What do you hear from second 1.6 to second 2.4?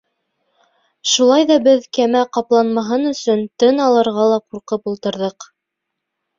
беҙ кәмә